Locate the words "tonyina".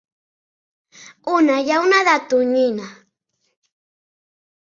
2.33-2.87